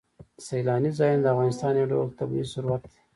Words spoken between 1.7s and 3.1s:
یو ډول طبعي ثروت دی.